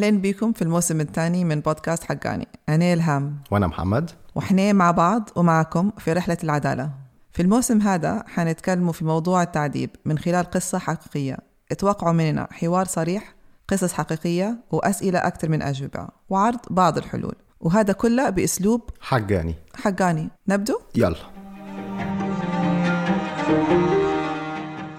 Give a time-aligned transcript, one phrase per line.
[0.00, 2.48] أهلين بكم في الموسم الثاني من بودكاست حقاني.
[2.68, 3.42] أنا إلهام.
[3.50, 4.10] وأنا محمد.
[4.34, 6.90] وإحنا مع بعض ومعكم في رحلة العدالة.
[7.32, 11.36] في الموسم هذا حنتكلموا في موضوع التعذيب من خلال قصة حقيقية.
[11.70, 13.34] اتوقعوا مننا حوار صريح
[13.68, 17.34] قصص حقيقية وأسئلة أكثر من أجوبة وعرض بعض الحلول.
[17.60, 19.54] وهذا كله بأسلوب حقاني.
[19.74, 20.28] حقاني.
[20.48, 21.16] نبدو؟ يلا.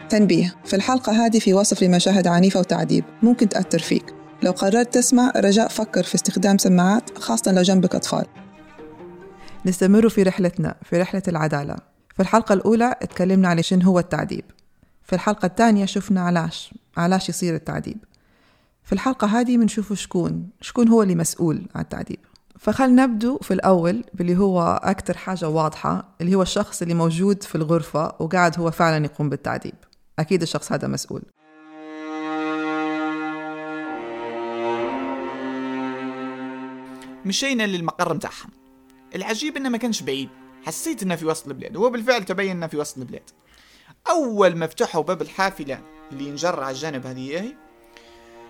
[0.10, 0.56] تنبيه.
[0.66, 3.04] في الحلقة هذه في وصف لمشاهد عنيفة وتعذيب.
[3.24, 4.21] ممكن تأثر فيك.
[4.44, 8.26] لو قررت تسمع رجاء فكر في استخدام سماعات خاصة لو جنبك أطفال.
[9.66, 11.76] نستمر في رحلتنا في رحلة العدالة.
[12.16, 14.44] في الحلقة الأولى اتكلمنا على شنو هو التعذيب.
[15.04, 17.98] في الحلقة الثانية شفنا علاش علاش يصير التعذيب.
[18.84, 22.20] في الحلقة هذه بنشوف شكون شكون هو اللي مسؤول عن التعذيب.
[22.60, 27.56] فخلنا نبدو في الأول باللي هو أكتر حاجة واضحة اللي هو الشخص اللي موجود في
[27.56, 29.76] الغرفة وقاعد هو فعلا يقوم بالتعذيب.
[30.20, 31.22] أكيد الشخص هذا مسؤول.
[37.26, 38.50] مشينا للمقر متاعهم.
[39.16, 40.30] العجيب إنه ما كانش بعيد.
[40.66, 43.30] حسيت إنه في وسط البلاد وهو بالفعل تبين إنه في وسط البلاد.
[44.10, 47.56] أول ما فتحوا باب الحافلة اللي ينجر على الجانب هذه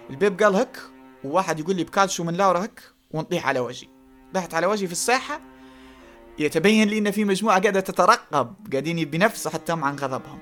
[0.10, 0.78] الباب قال هك
[1.24, 3.88] وواحد يقول لي بكالشو من لاورا هك ونطيح على وجهي.
[4.34, 5.42] طحت على وجهي في الساحه
[6.40, 10.40] يتبين لي إن في مجموعة قاعدة تترقب قاعدين بنفسه حتى عن غضبهم.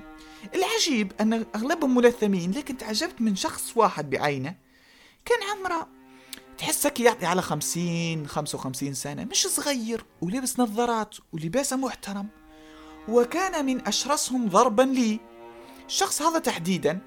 [0.56, 4.56] العجيب إن أغلبهم ملثمين لكن تعجبت من شخص واحد بعينه
[5.26, 5.88] كان عمره
[6.60, 12.28] تحسك يعطي على خمسين خمسة وخمسين سنة مش صغير ولبس نظارات ولباسه محترم.
[13.10, 15.20] وكان من أشرسهم ضربا لي.
[15.86, 17.00] الشخص هذا تحديدا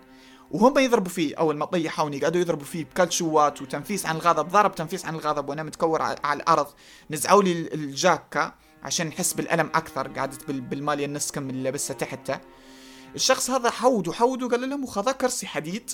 [0.51, 5.07] وهم يضربوا فيه أول ما طيحوني قعدوا يضربوا فيه بكلشوات وتنفيس عن الغضب ضرب تنفيس
[5.07, 6.67] عن الغضب وأنا متكور على الأرض.
[7.11, 12.41] نزعوا لي الجاكة عشان نحس بالألم أكثر قعدت بال- بالمالية النص كم اللي لابسها تحته.
[13.15, 15.91] الشخص هذا حود وحود وقال لهم وخذا كرسي حديد.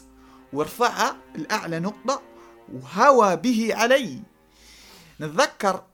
[0.52, 2.22] ورفعه لأعلى نقطة.
[2.74, 4.22] وهوى به علي.
[5.20, 5.84] نتذكر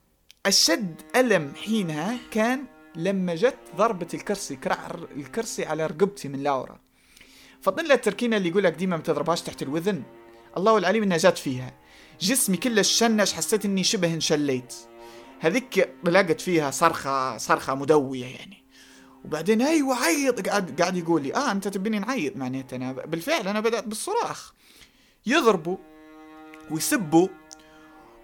[0.47, 2.65] أشد ألم حينها كان
[2.97, 6.81] لما جت ضربة الكرسي كرع الكرسي على رقبتي من لاورا
[7.63, 10.03] فضل التركينة اللي يقولك ديما ما تضربهاش تحت الوذن.
[10.57, 11.75] الله العليم إنها جت فيها.
[12.21, 14.75] جسمي كله شنش حسيت إني شبه انشليت.
[15.41, 18.65] هذيك لقت فيها صرخة صرخة مدوية يعني.
[19.25, 23.61] وبعدين أيوه عيط قاعد قاعد يقول لي آه أنت تبيني نعيط معناته أنا بالفعل أنا
[23.61, 24.53] بدأت بالصراخ.
[25.27, 25.77] يضربوا
[26.71, 27.29] ويسبوا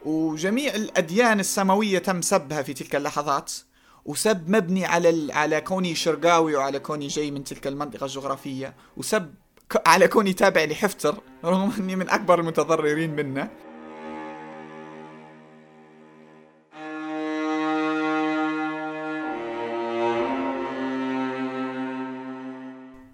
[0.05, 3.53] وجميع الأديان السماوية تم سبها في تلك اللحظات
[4.05, 5.33] وسب مبني على.
[5.33, 9.35] على كوني شرقاوي وعلى كوني جاي من تلك المنطقة الجغرافية وسب.
[9.87, 11.15] على كوني تابع لحفتر
[11.45, 13.51] رغم أني من أكبر المتضررين منه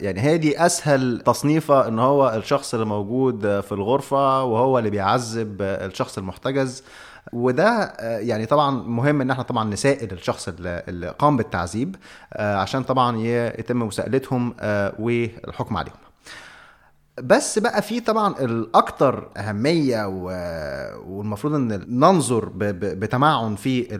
[0.07, 5.63] يعني هي دي أسهل تصنيفة إن هو الشخص اللي موجود في الغرفة وهو اللي بيعذب
[5.63, 6.83] الشخص المحتجز.
[7.33, 11.97] وده آه، يعني طبعا مهم إن إحنا طبعا نسائل الشخص اللي قام بالتعذيب
[12.33, 13.17] آه، عشان طبعا
[13.59, 15.97] يتم مساءلتهم آه، والحكم عليهم.
[17.23, 20.07] بس بقى في طبعا الاكثر أهمية
[21.07, 23.99] والمفروض إن ننظر بتمعن في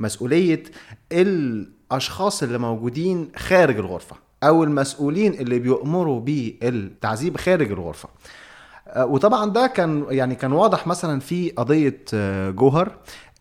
[0.00, 0.62] مسؤوليه
[1.12, 4.25] الأشخاص اللي موجودين خارج الغرفة.
[4.48, 8.08] أو المسؤولين اللي بيؤمروا بالتعذيب خارج الغرفة.
[8.88, 12.92] آه، وطبعا ده كان يعني كان واضح مثلا في قضية آه، جوهر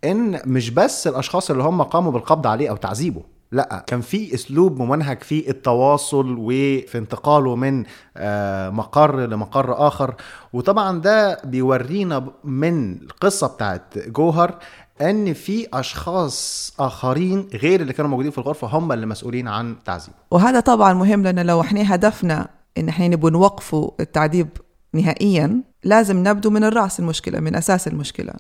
[0.04, 3.22] إن مش بس الأشخاص اللي هم قاموا بالقبض عليه أو تعذيبه
[3.56, 3.84] لا.
[3.88, 7.84] كان في أسلوب ممنهج في التواصل وفي انتقاله من
[8.18, 10.16] آه، مقر لمقر آخر.
[10.54, 14.60] وطبعا ده بيورينا من القصة بتاعت جوهر
[15.02, 20.14] إن في أشخاص آخرين غير اللي كانوا موجودين في الغرفة هم اللي مسؤولين عن تعذيبه.
[20.32, 24.48] وهذا طبعا مهم لأن لو إحنا هدفنا إن إحنا نبغى نوقفوا التعذيب
[24.94, 28.34] نهائيا لازم نبدو من الرأس المشكلة من أساس المشكلة.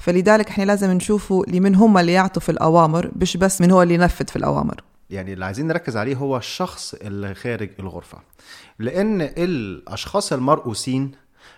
[0.00, 3.94] فلذلك إحنا لازم نشوفوا لمن هم اللي يعطوا في الأوامر مش بس من هو اللي
[3.94, 4.82] ينفذ في الأوامر.
[5.10, 8.18] يعني اللي عايزين نركز عليه هو الشخص اللي خارج الغرفة.
[8.78, 11.10] لأن الأشخاص المرؤوسين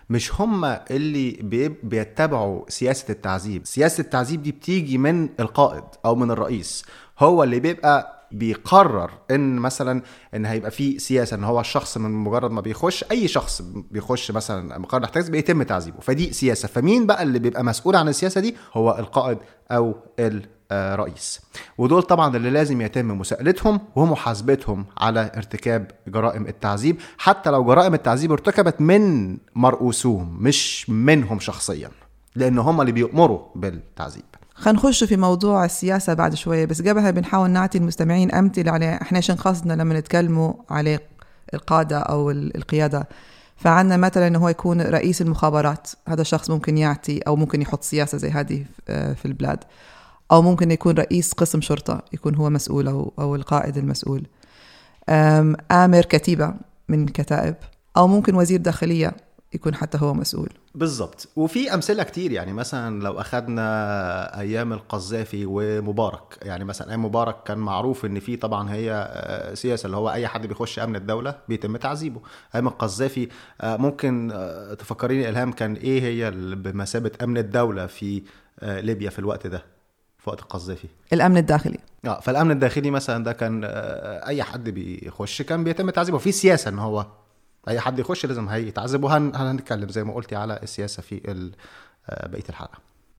[0.09, 3.65] مش هم اللي بي- بيتبعوا سياسة التعذيب.
[3.65, 6.85] سياسة التعذيب دي بتيجي من القائد أو من الرئيس.
[7.19, 10.01] هو اللي بيبقى بيقرر إن مثلا
[10.35, 14.77] إن هيبقى في سياسة إن هو الشخص من مجرد ما بيخش أي شخص بيخش مثلا
[14.77, 15.99] مقر الاحتجاز بيتم تعذيبه.
[16.01, 16.67] فدي سياسة.
[16.67, 19.37] فمين بقى اللي بيبقى مسؤول عن السياسة دي؟ هو القائد
[19.71, 21.41] أو الرئيس.
[21.77, 26.97] ودول طبعا اللي لازم يتم مساءلتهم ومحاسبتهم على ارتكاب جرائم التعذيب.
[27.17, 31.89] حتى لو جرائم التعذيب ارتكبت من مرؤوسوهم مش منهم شخصيا
[32.35, 34.23] لأن هم اللي بيؤمروا بالتعذيب.
[34.55, 39.35] خنخش في موضوع السياسة بعد شوية بس قبلها بنحاول نعطي المستمعين أمثلة على إحنا شن
[39.35, 40.99] قصدنا لما نتكلموا على
[41.53, 43.07] القادة أو ال- القيادة.
[43.57, 48.17] فعندنا مثلا إنه هو يكون رئيس المخابرات هذا الشخص ممكن يعطي أو ممكن يحط سياسة
[48.17, 49.59] زي هذه في البلاد.
[50.31, 54.27] أو ممكن يكون رئيس قسم شرطة يكون هو مسؤول أو أو القائد المسؤول.
[55.71, 56.53] آمر كتيبة
[56.89, 57.55] من كتائب
[57.97, 59.13] أو ممكن وزير داخلية.
[59.55, 60.49] يكون حتى هو مسؤول.
[60.75, 66.37] بالظبط وفي أمثلة كتير يعني مثلا لو اخذنا أيام القذافي ومبارك.
[66.41, 70.27] يعني مثلا أيام مبارك كان معروف إن في طبعا هي آه، سياسة اللي هو أي
[70.27, 72.21] حد بيخش أمن الدولة بيتم تعذيبه.
[72.55, 73.27] أيام القذافي
[73.61, 78.23] آه، ممكن آه، تفكريني إلهام كان إيه هي بمثابة أمن الدولة في
[78.61, 79.63] ليبيا في الوقت ده
[80.17, 81.79] في وقت القذافي؟ الأمن الداخلي.
[82.05, 83.61] آه فالأمن الداخلي مثلا ده كان
[84.27, 86.17] أي حد بيخش كان بيتم تعذيبه.
[86.17, 87.05] في سياسة إن هو
[87.67, 91.21] أي حد يخش لازم هيتعذب وهنتكلم زي ما قلتي على السياسة في
[92.09, 92.77] آه، بقية الحلقة.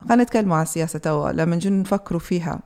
[0.08, 1.32] خلينا نتكلم على السياسة توا.
[1.32, 2.61] لما نجي نفكروا فيها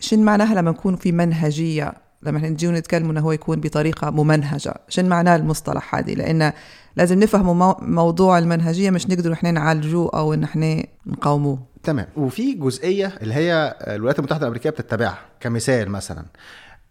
[0.00, 5.08] شن معناها لما نكون في منهجية؟ لما نجي نتكلم إنه هو يكون بطريقة ممنهجة شن
[5.08, 6.52] معناه المصطلح هذه؟ لأن
[6.96, 11.58] لازم نفهم موضوع المنهجية مش نقدر إحنا نعالجوه أو إن إحنا نقاوموه.
[11.82, 12.06] تمام.
[12.16, 16.24] وفي جزئية اللي هي الولايات المتحدة الأمريكية بتتبعها كمثال مثلا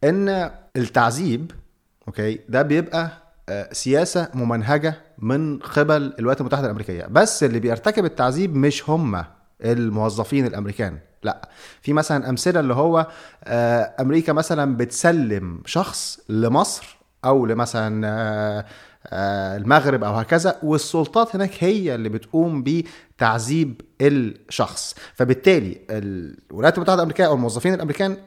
[0.03, 1.51] إن التعذيب
[2.07, 3.11] أوكي ده بيبقى
[3.71, 7.05] سياسة ممنهجة من قبل الولايات المتحدة الأمريكية.
[7.05, 9.23] بس اللي بيرتكب التعذيب مش هم
[9.61, 11.49] الموظفين الأمريكان لا.
[11.81, 13.07] في مثلا أمثلة اللي هو
[13.43, 18.65] آه، أمريكا مثلا بتسلم شخص لمصر أو لمثلا آه،
[19.07, 24.95] آه، المغرب أو هكذا والسلطات هناك هي اللي بتقوم بتعذيب الشخص.
[25.15, 28.17] فبالتالي الولايات المتحدة الأمريكية أو الموظفين الأمريكان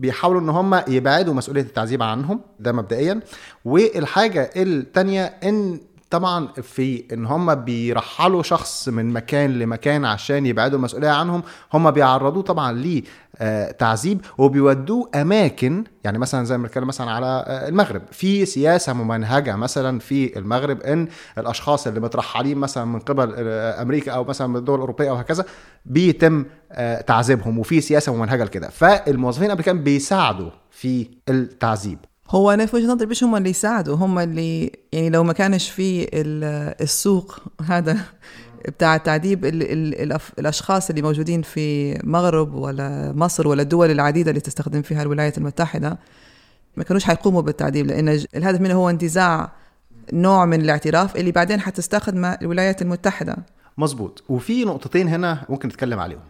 [0.00, 3.20] بيحاولوا إن هم يبعدوا مسؤولية التعذيب عنهم ده مبدئيا.
[3.64, 11.10] والحاجة الثانية إن طبعا في إن هم بيرحلوا شخص من مكان لمكان عشان يبعدوا المسؤولية
[11.10, 11.42] عنهم
[11.72, 12.72] هم بيعرضوه طبعا
[13.40, 18.02] لتعذيب وبيودوه أماكن يعني مثلا زي ما بنتكلم مثلا على آه، المغرب.
[18.12, 21.08] في سياسة ممنهجة مثلا في المغرب إن
[21.38, 25.44] الأشخاص اللي مترحلين مثلا من قبل آه، أمريكا أو مثلا من الدول الأوروبية أو هكذا
[25.86, 28.68] بيتم آه، تعذيبهم وفي سياسة ممنهجة لكده.
[28.68, 31.98] فالموظفين الامريكان بيساعدوا في التعذيب.
[32.30, 35.70] هو أنا في وجهة نظري مش هم اللي يساعدوا هم اللي يعني لو ما كانش
[35.70, 36.08] في
[36.80, 37.98] السوق هذا
[38.68, 39.44] بتاع التعذيب
[40.38, 45.98] الأشخاص اللي موجودين في مغرب ولا مصر ولا الدول العديدة اللي تستخدم فيها الولايات المتحدة
[46.76, 49.52] ما كانوش حيقوموا بالتعذيب لأن الهدف منه هو انتزاع
[50.12, 53.36] نوع من الاعتراف اللي بعدين حتستخدم الولايات المتحدة.
[53.78, 54.24] مظبوط.
[54.28, 56.20] وفي نقطتين هنا ممكن نتكلم عليهم.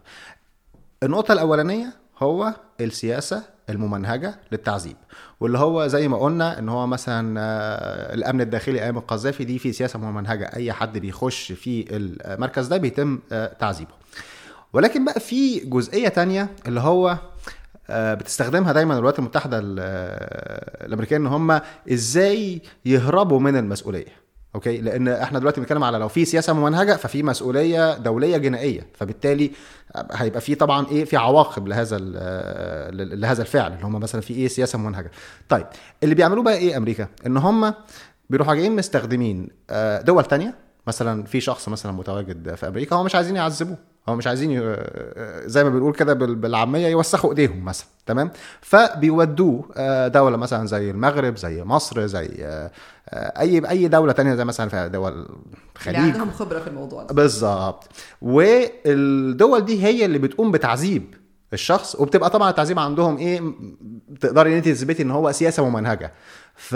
[1.02, 4.96] النقطة الأولانية هو السياسة الممنهجة للتعذيب.
[5.40, 9.72] واللي هو زي ما قلنا إن هو مثلا آه، الأمن الداخلي أيام القذافي دي في
[9.72, 10.44] سياسة ممنهجة.
[10.56, 13.90] أي حد بيخش في المركز ده بيتم آه، تعذيبه.
[14.72, 17.18] ولكن بقى في جزئية تانية اللي هو
[17.90, 21.60] آه، بتستخدمها دايما الولايات المتحدة الأمريكية إن هم
[21.92, 24.19] إزاي يهربوا من المسؤولية.
[24.54, 29.50] أوكي؟ لأن إحنا دلوقتي بنتكلم على لو في سياسة ممنهجة ففي مسؤولية دولية جنائية فبالتالي
[30.12, 31.98] هيبقى في طبعا إيه؟ في عواقب لهذا
[32.92, 35.10] لهذا الفعل اللي هم مثلا في إيه؟ سياسة ممنهجة.
[35.48, 35.66] طيب
[36.02, 37.74] اللي بيعملوه بقى إيه أمريكا؟ إن هم
[38.30, 40.54] بيروحوا جايين مستخدمين آه، دول تانية
[40.86, 43.76] مثلا في شخص مثلا متواجد في أمريكا هو مش عايزين يعذبوه.
[44.08, 44.76] هو مش عايزين
[45.44, 48.30] زي ما بنقول كده بالعامية يوسخوا إيديهم مثلا تمام؟
[48.60, 52.70] فبيودوه آه، دولة مثلا زي المغرب زي مصر زي آه،
[53.40, 55.28] أي أي دولة تانية زي مثلا في دول
[55.76, 55.96] الخليج.
[55.96, 57.14] اللي عندهم خبرة في الموضوع ده.
[57.14, 57.88] بالظبط.
[58.22, 61.14] والدول دي هي اللي بتقوم بتعذيب
[61.52, 63.42] الشخص وبتبقى طبعا التعذيب عندهم إيه؟
[64.20, 66.12] تقدري إن انت تثبتي إن هو سياسة ممنهجة.
[66.54, 66.74] ف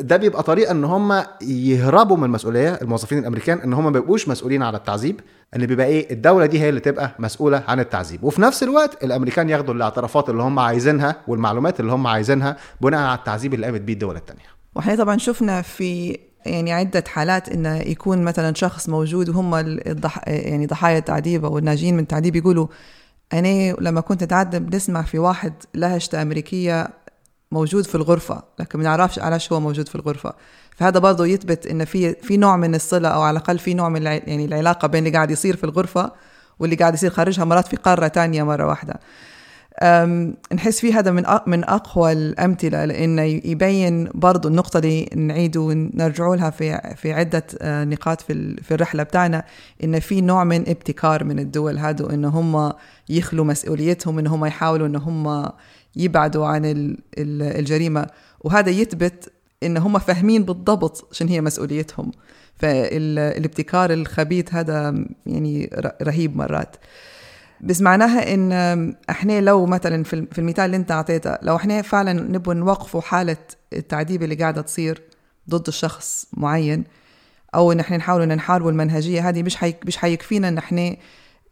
[0.00, 4.62] ده بيبقى طريقة إن هم يهربوا من المسؤولية الموظفين الأمريكان إن هم ما بيبقوش مسؤولين
[4.62, 5.20] على التعذيب
[5.56, 8.24] إن بيبقى إيه الدولة دي هي اللي تبقى مسؤولة عن التعذيب.
[8.24, 13.18] وفي نفس الوقت الأمريكان ياخدوا الاعترافات اللي هم عايزينها والمعلومات اللي هم عايزينها بناء على
[13.18, 14.42] التعذيب اللي قامت بيه الدول الثانية
[14.74, 20.28] وإحنا طبعا شفنا في يعني عدة حالات إنه يكون مثلا شخص موجود وهم الضح...
[20.28, 22.66] يعني ضحايا التعذيب أو الناجين من التعذيب يقولوا
[23.32, 26.88] أنا لما كنت أتعذب نسمع في واحد لهجة أمريكية
[27.52, 30.32] موجود في الغرفة لكن ما نعرفش علاش هو موجود في الغرفة.
[30.76, 34.02] فهذا برضه يثبت إن في في نوع من الصلة أو على الأقل في نوع من
[34.02, 36.12] يعني العلاقة بين اللي قاعد يصير في الغرفة
[36.58, 39.00] واللي قاعد يصير خارجها مرات في قارة تانية مرة واحدة.
[40.52, 46.50] نحس فيه هذا من من أقوى الأمثلة لأنه يبين برضو النقطة اللي نعيد ونرجعوا لها
[46.50, 49.44] في في عدة آه، نقاط في في الرحلة بتاعنا
[49.84, 52.72] إن في نوع من ابتكار من الدول هذو إن هم
[53.08, 55.48] يخلوا مسؤوليتهم إن هم يحاولوا إن هم
[55.98, 58.06] يبعدوا عن الجريمة.
[58.40, 62.12] وهذا يثبت إن هم فاهمين بالضبط شنو هي مسؤوليتهم.
[62.56, 65.70] فالابتكار الخبيث هذا يعني
[66.02, 66.76] رهيب مرات.
[67.60, 68.52] بس معناها إن
[69.10, 73.36] إحنا لو مثلا في المثال اللي أنت أعطيته لو إحنا فعلا نبغى نوقفوا حالة
[73.72, 75.02] التعذيب اللي قاعدة تصير
[75.50, 76.84] ضد الشخص معين
[77.54, 79.74] أو إن إحنا نحاول ان نحاربوا المنهجيه هذه مش حي...
[79.86, 80.96] مش حيكفينا إن إحنا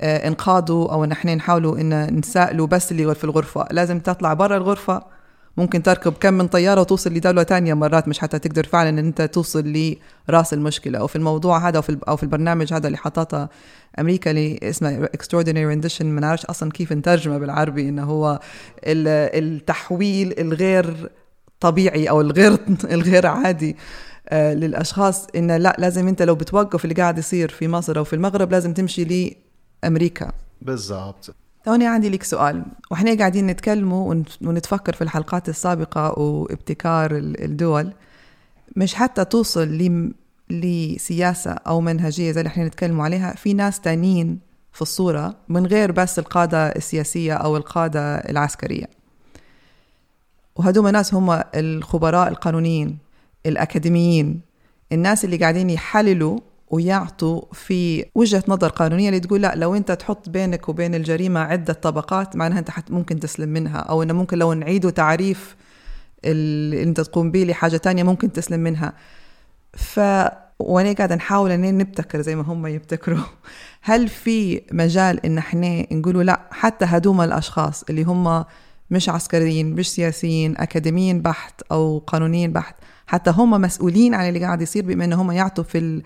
[0.01, 3.67] آه، انقاذوا أو إن إحنا نحاولوا إن نسائلوا بس اللي في الغرفة.
[3.71, 5.03] لازم تطلع برا الغرفة.
[5.57, 9.23] ممكن تركب كم من طيارة وتوصل لدولة تانية مرات مش حتى تقدر فعلا إن أنت
[9.23, 9.95] توصل
[10.29, 10.99] لرأس المشكلة.
[10.99, 13.49] أو في الموضوع هذا أو في البرنامج هذا اللي حطته
[13.99, 18.41] أمريكا اللي اسمه extraordinary rendition ما نعرفش أصلا كيف نترجمه بالعربي إنه هو
[18.87, 21.11] التحويل الغير
[21.61, 22.59] طبيعي أو الغير
[22.95, 23.77] الغير عادي
[24.29, 25.27] آه، للأشخاص.
[25.37, 28.75] إنه لا لازم أنت لو بتوقف اللي قاعد يصير في مصر أو في المغرب لازم
[28.75, 29.05] تمشي
[29.87, 31.35] لامريكا بالضبط.
[31.65, 32.65] توني عندي لك سؤال.
[32.91, 37.93] وإحنا قاعدين نتكلموا ونتفكر في الحلقات السابقة وابتكار الدول.
[38.77, 40.01] مش حتى توصل
[40.51, 44.39] لسياسة أو منهجية زي اللي إحنا نتكلموا عليها في ناس تانيين
[44.73, 48.87] في الصورة من غير بس القادة السياسية أو القادة العسكرية.
[50.57, 52.99] وهدوما ناس هم الخبراء القانونيين
[53.47, 54.41] الأكاديميين
[54.93, 60.29] الناس اللي قاعدين يحللوا ويعطوا في وجهة نظر قانونية اللي تقول لا لو أنت تحط
[60.29, 64.91] بينك وبين الجريمة عدة طبقات معناها أنت ممكن تسلم منها أو أنه ممكن لو نعيدوا
[64.91, 65.57] تعريف
[66.25, 68.93] اللي أنت تقوم به لحاجة تانية ممكن تسلم منها.
[69.75, 70.01] ف
[70.59, 73.19] وأنا قاعدة نحاول ان نبتكر زي ما هم يبتكروا.
[73.83, 78.45] هل في مجال إن إحنا نقولوا لا حتى هدوم الأشخاص اللي هم
[78.91, 84.63] مش عسكريين مش سياسيين أكاديميين بحت أو قانونيين بحت حتى هم مسؤولين عن اللي قاعد
[84.63, 86.03] يصير بما إن هم يعطوا في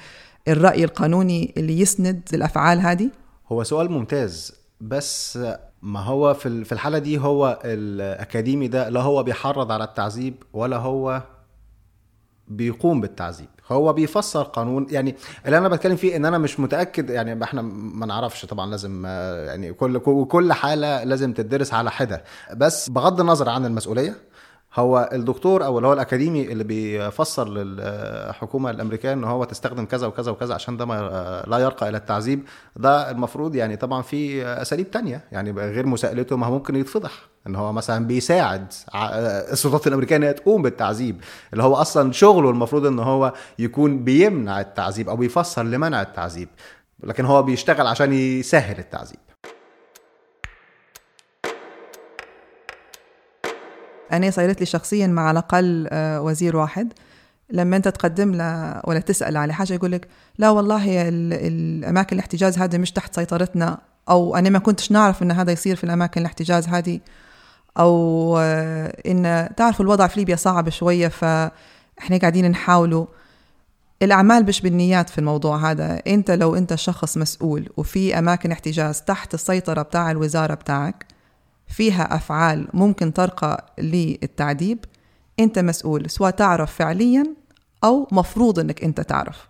[0.48, 3.10] الرأي القانوني اللي يسند الأفعال هذه؟
[3.52, 5.38] هو سؤال ممتاز بس
[5.82, 11.22] ما هو في الحالة دي هو الأكاديمي ده لا هو بيحرض على التعذيب ولا هو
[12.48, 15.16] بيقوم بالتعذيب هو بيفسر قانون يعني
[15.46, 19.06] اللي أنا بتكلم فيه إن أنا مش متأكد يعني إحنا ما نعرفش طبعا لازم
[19.46, 22.24] يعني كل كل حالة لازم تدرس على حدة
[22.56, 24.16] بس بغض النظر عن المسؤولية
[24.74, 30.30] هو الدكتور أو اللي هو الأكاديمي اللي بيفسر للحكومة الأمريكية إن هو تستخدم كذا وكذا
[30.32, 30.84] وكذا عشان ده
[31.46, 32.42] لا يرقى إلى التعذيب
[32.76, 37.10] ده المفروض يعني طبعا في أساليب تانية يعني غير مساءلته ما ممكن يتفضح
[37.46, 38.72] إن هو مثلا بيساعد
[39.52, 41.20] السلطات الأمريكية انها تقوم بالتعذيب
[41.52, 46.48] اللي هو أصلا شغله المفروض إن هو يكون بيمنع التعذيب أو بيفسر لمنع التعذيب
[47.02, 49.18] لكن هو بيشتغل عشان يسهل التعذيب.
[54.12, 56.92] أنا صايرت لي شخصيا مع على الأقل آه، وزير واحد.
[57.52, 62.78] لما أنت تقدم له ولا تسأل على حاجة يقول لك لا والله الأماكن الاحتجاز هذه
[62.78, 67.00] مش تحت سيطرتنا أو أنا ما كنتش نعرف إن هذا يصير في الأماكن الاحتجاز هذه
[67.78, 73.06] أو آه، إن تعرفوا الوضع في ليبيا صعب شوية فإحنا قاعدين نحاولوا
[74.02, 76.02] الأعمال مش بالنيات في الموضوع هذا.
[76.06, 81.06] أنت لو أنت شخص مسؤول وفي أماكن احتجاز تحت السيطرة بتاع الوزارة بتاعك
[81.70, 84.84] فيها أفعال ممكن ترقى للتعذيب
[85.40, 87.34] أنت مسؤول سواء تعرف فعليا
[87.84, 89.48] أو مفروض أنك أنت تعرف.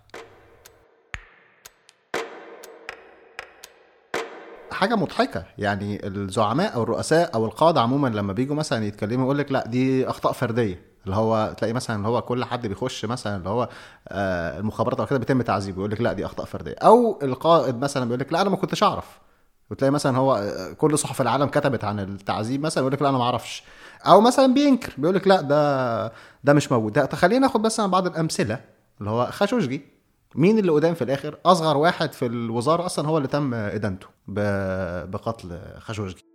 [4.71, 9.51] حاجة مضحكة يعني الزعماء أو الرؤساء أو القادة عموما لما بيجوا مثلا يتكلموا يقول لك
[9.51, 10.91] لأ دي أخطاء فردية.
[11.05, 13.69] اللي هو تلاقي مثلا اللي هو كل حد بيخش مثلا اللي هو
[14.07, 16.75] آه المخابرات أو كده بيتم تعذيبه يقول لك لأ دي أخطاء فردية.
[16.83, 19.19] أو القائد مثلا بيقول لك لأ أنا ما كنتش أعرف.
[19.71, 23.23] وتلاقي مثلا هو كل صحف العالم كتبت عن التعذيب مثلا يقول لك لا أنا ما
[23.23, 23.63] أعرفش.
[24.05, 26.11] أو مثلا بينكر بيقول لك لا ده
[26.43, 27.15] ده مش موجود.
[27.15, 28.59] خلينا ناخد بس بعض الأمثلة
[28.99, 29.81] اللي هو خاشوجي
[30.35, 35.59] مين اللي قدام في الآخر؟ أصغر واحد في الوزارة أصلا هو اللي تم إدانته بقتل
[35.79, 36.25] خاشوجي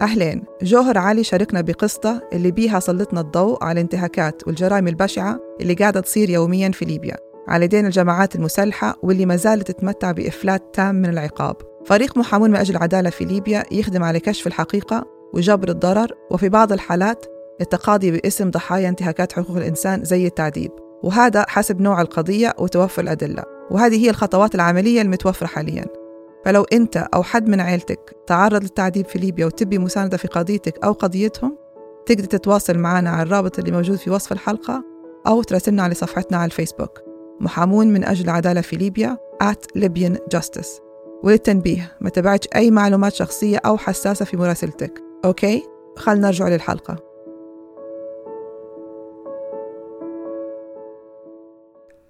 [0.00, 0.44] أهلين.
[0.62, 6.30] جوهر علي شاركنا بقصته اللي بيها سلطنا الضوء على الانتهاكات والجرائم البشعة اللي قاعدة تصير
[6.30, 7.16] يوميا في ليبيا.
[7.48, 11.56] على يدين الجماعات المسلحة واللي ما زالت تتمتع بإفلات تام من العقاب.
[11.86, 16.72] فريق محامون من أجل العدالة في ليبيا يخدم على كشف الحقيقة وجبر الضرر وفي بعض
[16.72, 17.26] الحالات
[17.60, 20.70] التقاضي باسم ضحايا انتهاكات حقوق الإنسان زي التعذيب.
[21.02, 23.42] وهذا حسب نوع القضية وتوفر الأدلة.
[23.70, 26.07] وهذه هي الخطوات العملية المتوفرة حالياً.
[26.44, 30.92] فلو أنت أو حد من عيلتك تعرض للتعذيب في ليبيا وتبي مساندة في قضيتك أو
[30.92, 31.58] قضيتهم
[32.06, 34.84] تقدر تتواصل معنا على الرابط اللي موجود في وصف الحلقة
[35.26, 37.00] أو تراسلنا على صفحتنا على الفيسبوك.
[37.40, 40.80] محامون من أجل العدالة في ليبيا at Libyan Justice.
[41.22, 45.02] وللتنبيه ما تبعتش أي معلومات شخصية أو حساسة في مراسلتك.
[45.24, 45.62] أوكي؟
[45.96, 46.96] خلنا نرجع للحلقة.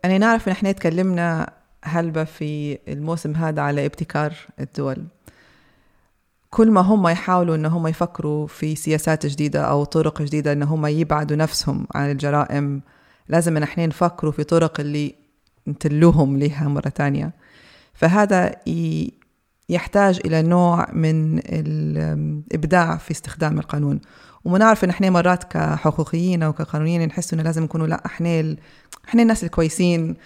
[0.04, 5.04] أنا نعرف إن إحنا تكلمنا هلبة في الموسم هذا على ابتكار الدول.
[6.50, 10.86] كل ما هم يحاولوا إن هم يفكروا في سياسات جديدة أو طرق جديدة إن هم
[10.86, 12.80] يبعدوا نفسهم عن الجرائم
[13.28, 15.14] لازم إن إحنا نفكروا في طرق اللي
[15.68, 17.32] نتلوهم لها مرة تانية
[17.94, 18.54] فهذا
[19.68, 24.00] يحتاج إلى نوع من الإبداع في استخدام القانون.
[24.44, 28.58] ومنعرف إن إحنا مرات كحقوقيين أو كقانونيين نحس إنه لازم نكونوا لا إحنا ال...
[29.08, 30.16] إحنا الناس الكويسين.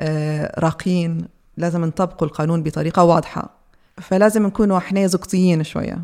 [0.00, 3.50] آه، راقيين لازم نطبقوا القانون بطريقة واضحة.
[4.00, 5.98] فلازم نكونوا إحنا زقطيين شوية.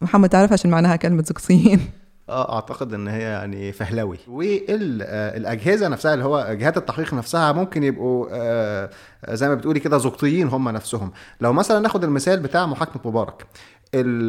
[0.00, 1.80] محمد تعرف إيش معناها كلمة زقطيين؟
[2.28, 4.18] آه أعتقد إن هي يعني فهلوي.
[4.28, 8.90] والاجهزه نفسها اللي هو جهات التحقيق نفسها ممكن يبقوا آه،
[9.30, 11.12] زي ما بتقولي كده زقطيين هم نفسهم.
[11.40, 13.46] لو مثلا ناخد المثال بتاع محاكمة مبارك.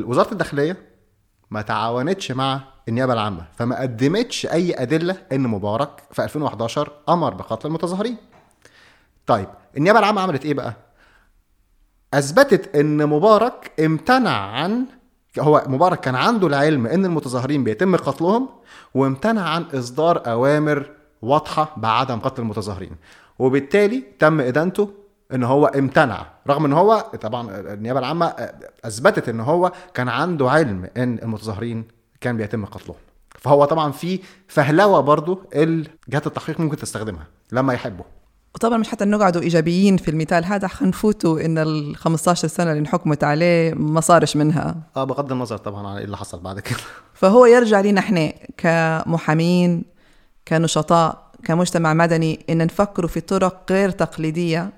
[0.05, 0.77] وزارة الداخلية
[1.51, 7.67] ما تعاونتش مع النيابة العامة فما قدمتش أي أدلة إن مبارك في 2011 أمر بقتل
[7.67, 8.17] المتظاهرين.
[9.27, 9.47] طيب
[9.77, 10.73] النيابة العامة عملت إيه بقى؟
[12.13, 14.85] أثبتت إن مبارك امتنع عن
[15.39, 18.49] هو مبارك كان عنده العلم إن المتظاهرين بيتم قتلهم
[18.93, 20.89] وامتنع عن إصدار أوامر
[21.21, 22.91] واضحة بعدم قتل المتظاهرين.
[23.39, 24.89] وبالتالي تم إدانته
[25.33, 28.25] إن هو امتنع رغم إن هو طبعا النيابة العامة
[28.85, 31.85] أثبتت إن هو كان عنده علم إن المتظاهرين
[32.21, 32.97] كان بيتم قتلهم.
[33.39, 38.05] فهو طبعا في فهلوة برضو الجهات التحقيق ممكن تستخدمها لما يحبوا
[38.55, 43.23] وطبعا مش حتى نقعدوا إيجابيين في المثال هذا حنفوتوا إن ال 15 سنة اللي انحكمت
[43.23, 44.75] عليه ما صارش منها.
[44.95, 46.79] آه بغض النظر طبعا عن إيه اللي حصل بعد كده.
[47.13, 49.83] فهو يرجع لنا إحنا كمحامين
[50.47, 54.73] كنشطاء كمجتمع مدني إن نفكروا في طرق غير تقليدية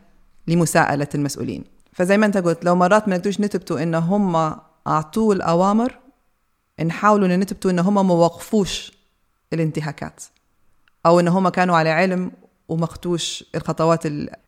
[0.48, 1.64] لمساءلة المسؤولين.
[1.94, 4.56] فزي ما أنت قلت لو مرات ما نقدروش نثبتوا إن هم
[4.88, 5.98] اعطوه الأوامر
[6.86, 8.92] نحاولوا إن نثبتوا إن هم ما وقفوش
[9.54, 10.24] الانتهاكات
[11.06, 12.32] أو إن هم كانوا على علم
[12.68, 14.04] ومختوش الخطوات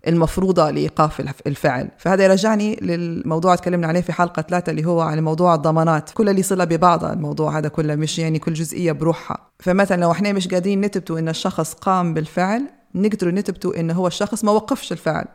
[0.07, 1.89] المفروضة لإيقاف الفعل.
[1.98, 6.10] فهذا يرجعني للموضوع تكلمنا عليه في حلقة ثلاثة اللي هو على موضوع الضمانات.
[6.13, 9.38] كل اللي صلة ببعضها الموضوع هذا كله مش يعني كل جزئية بروحها.
[9.60, 14.43] فمثلا لو إحنا مش قادرين نثبتوا إن الشخص قام بالفعل نقدروا نثبتوا إن هو الشخص
[14.43, 15.25] ما وقفش الفعل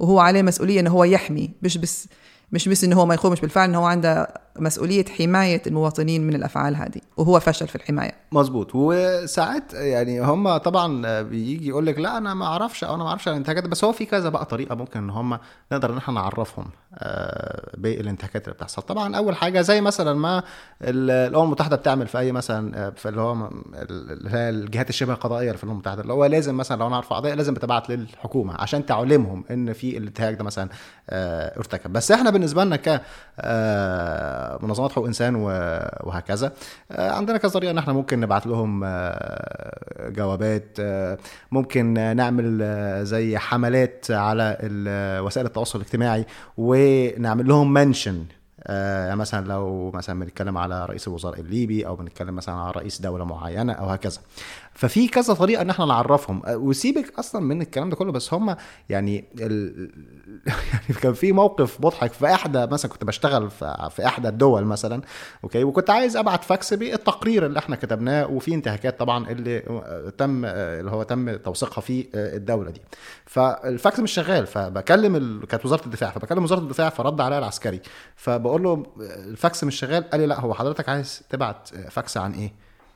[0.00, 2.08] وهو عليه مسؤولية إنه هو يحمي مش بس
[2.52, 6.76] مش بس إنه هو ما يقومش بالفعل إنه هو عنده مسؤولية حماية المواطنين من الأفعال
[6.76, 8.12] هذه وهو فشل في الحماية.
[8.32, 8.70] مظبوط.
[8.74, 13.28] وساعات يعني هم طبعا بيجي يقول لك لا أنا ما أعرفش أو أنا ما أعرفش
[13.28, 15.38] عن الانتهاكات بس هو في كذا بقى طريقة ممكن إن هم
[15.72, 16.66] نقدر إن إحنا نعرفهم
[16.98, 18.82] آه، بالانتهاكات اللي بتحصل.
[18.82, 20.42] طبعا أول حاجة زي مثلا ما
[20.82, 23.50] الأمم المتحدة بتعمل في أي مثلا آه، في اللي هو
[24.34, 27.54] الجهات الشبه القضائية في الأمم المتحدة اللي هو لازم مثلا لو أنا عارف قضية لازم
[27.54, 30.68] بتبعت للحكومة عشان تعلمهم إن في الانتهاك ده مثلا
[31.10, 31.92] آه، ارتكب.
[31.92, 33.00] بس إحنا بالنسبة لنا ك
[34.62, 35.34] منظمات حقوق إنسان
[36.04, 36.52] وهكذا.
[36.90, 40.76] آه، عندنا كذا طريقة إن إحنا ممكن نبعت لهم آه، جوابات.
[40.80, 41.18] آه،
[41.52, 42.64] ممكن نعمل
[43.06, 44.58] زي حملات على
[45.24, 46.26] وسائل التواصل الاجتماعي
[46.58, 48.24] ونعمل لهم mention.
[48.68, 53.24] يعني مثلا لو مثلا بنتكلم على رئيس الوزراء الليبي أو بنتكلم مثلا على رئيس دولة
[53.24, 54.20] معينة أو هكذا.
[54.74, 56.42] ففي كذا طريقة إن إحنا نعرفهم.
[56.46, 58.56] وسيبك أصلا من الكلام ده كله بس هم
[58.88, 59.90] يعني ال...
[60.72, 63.50] يعني كان في موقف مضحك في إحدى مثلا كنت بشتغل
[63.90, 65.02] في إحدى الدول مثلا
[65.44, 69.60] okay وكنت عايز أبعت فاكس بالتقرير اللي إحنا كتبناه وفي انتهاكات طبعا اللي
[70.18, 72.80] تم اللي هو تم توثيقها في الدولة دي.
[73.26, 75.46] فالفاكس مش شغال فبكلم ال...
[75.46, 77.80] كانت وزارة الدفاع فبكلم وزارة الدفاع فرد عليا العسكري.
[78.16, 82.52] فبقول له الفاكس مش شغال؟ قال لي لا هو حضرتك عايز تبعت فاكس عن إيه؟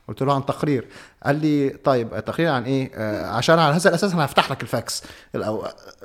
[0.09, 0.87] قلت له عن تقرير.
[1.27, 5.03] قال لي طيب تقرير عن إيه؟ آه عشان على هذا الأساس أنا هفتح لك الفاكس.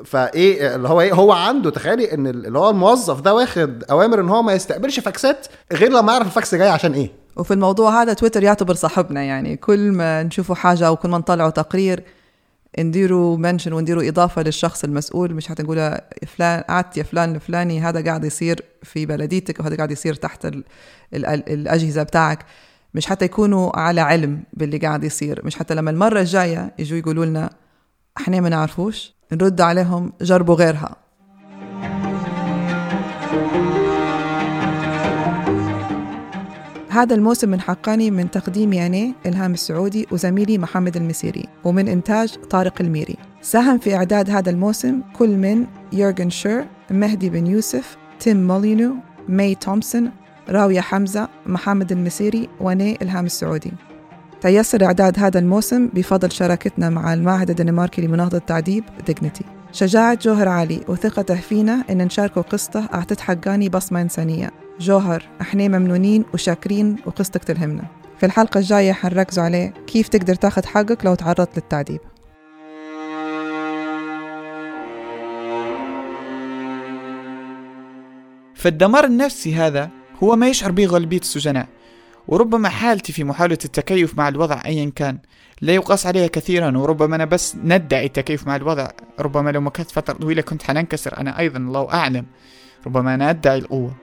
[0.05, 4.29] فإيه اللي هو إيه؟ هو عنده تخيلي إن اللي هو الموظف ده واخد أوامر إن
[4.29, 7.11] هو ما يستقبلش فاكسات غير لما يعرف الفاكس جاي عشان إيه.
[7.35, 11.49] وفي الموضوع هذا تويتر يعتبر صاحبنا يعني كل ما نشوفوا حاجة أو كل ما نطلعوا
[11.49, 12.03] تقرير
[12.79, 18.23] نديروا منشن ونديروا إضافة للشخص المسؤول مش حتنقول فلان قعدت يا فلان الفلاني هذا قاعد
[18.23, 20.63] يصير في بلديتك وهذا قاعد يصير تحت ال
[21.13, 22.45] ال الأجهزة بتاعك.
[22.93, 25.41] مش حتى يكونوا على علم باللي قاعد يصير.
[25.45, 27.49] مش حتى لما المرة الجاية يجوا يقولوا لنا
[28.17, 30.95] إحنا ما نعرفوش نرد عليهم جربوا غيرها.
[36.93, 42.81] هذا الموسم من حقاني من تقديمي يعني إلهام السعودي وزميلي محمد المسيري ومن إنتاج طارق
[42.81, 43.15] الميري.
[43.41, 48.95] ساهم في إعداد هذا الموسم كل من يورغن شير مهدي بن يوسف تيم مولينو
[49.27, 50.11] ماي تومسون
[50.49, 53.71] راوية حمزة محمد المسيري وني إلهام السعودي.
[54.41, 60.81] تيسر إعداد هذا الموسم بفضل شراكتنا مع المعهد الدنماركي لمناهضة التعذيب Dignity شجاعة جوهر علي
[60.87, 64.62] وثقته فينا إن نشاركه قصته أعطت حقاني بصمة إنسانية.
[64.79, 67.83] جوهر إحنا ممنونين وشاكرين وقصتك تلهمنا.
[68.17, 71.99] في الحلقة الجاية حنركزوا عليه كيف تقدر تاخذ حقك لو تعرضت للتعذيب.
[78.55, 79.89] فالدمار النفسي هذا
[80.23, 81.67] هو ما يشعر به غالبية السجناء
[82.27, 85.17] وربما حالتي في محاولة التكيف مع الوضع أيا كان
[85.61, 88.87] لا يقاس عليها كثيرا وربما أنا بس ندعي التكيف مع الوضع
[89.19, 92.25] ربما لو مكثت فترة طويلة كنت حننكسر أنا أيضا الله أعلم
[92.87, 94.02] ربما أنا أدعي القوة.